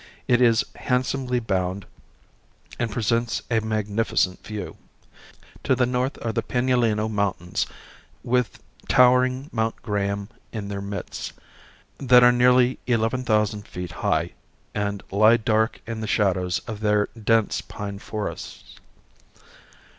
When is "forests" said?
17.99-18.77